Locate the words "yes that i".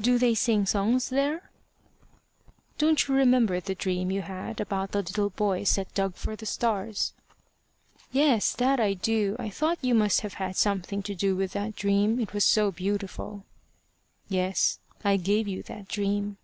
8.10-8.94